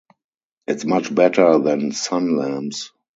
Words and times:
It's 0.65 0.83
much 0.83 1.13
better 1.13 1.59
than 1.59 1.91
sun 1.91 2.35
lamps! 2.35 2.91